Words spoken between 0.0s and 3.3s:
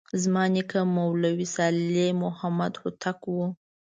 زما نیکه مولوي صالح محمد هوتک